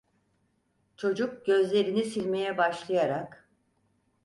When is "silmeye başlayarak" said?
2.05-3.49